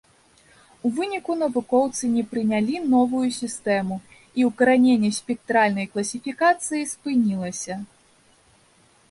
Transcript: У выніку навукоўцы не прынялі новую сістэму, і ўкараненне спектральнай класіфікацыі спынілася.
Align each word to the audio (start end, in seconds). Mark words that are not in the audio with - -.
У 0.87 0.91
выніку 0.99 1.33
навукоўцы 1.41 2.09
не 2.13 2.23
прынялі 2.31 2.79
новую 2.93 3.23
сістэму, 3.39 3.95
і 4.41 4.49
ўкараненне 4.49 5.11
спектральнай 5.19 5.87
класіфікацыі 5.93 6.91
спынілася. 6.95 7.73